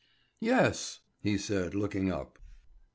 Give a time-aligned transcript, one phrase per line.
[0.39, 2.39] "Yes," he said looking up.